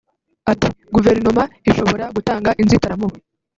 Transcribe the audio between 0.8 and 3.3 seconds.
“Guverinoma ishobora gutanga inzitaramubu